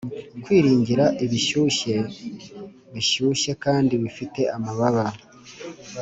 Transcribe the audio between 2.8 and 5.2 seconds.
bishyushye kandi bifite amababa